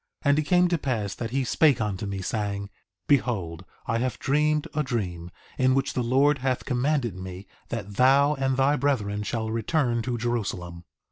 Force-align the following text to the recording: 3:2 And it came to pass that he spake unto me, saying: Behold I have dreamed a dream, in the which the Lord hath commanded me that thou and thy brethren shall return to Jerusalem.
3:2 0.25 0.29
And 0.31 0.39
it 0.39 0.43
came 0.45 0.67
to 0.67 0.77
pass 0.79 1.13
that 1.13 1.29
he 1.29 1.43
spake 1.43 1.79
unto 1.79 2.07
me, 2.07 2.23
saying: 2.23 2.71
Behold 3.07 3.65
I 3.85 3.99
have 3.99 4.17
dreamed 4.17 4.67
a 4.73 4.81
dream, 4.81 5.29
in 5.59 5.69
the 5.69 5.75
which 5.75 5.93
the 5.93 6.01
Lord 6.01 6.39
hath 6.39 6.65
commanded 6.65 7.15
me 7.15 7.45
that 7.69 7.97
thou 7.97 8.33
and 8.33 8.57
thy 8.57 8.77
brethren 8.77 9.21
shall 9.21 9.51
return 9.51 10.01
to 10.01 10.17
Jerusalem. 10.17 10.85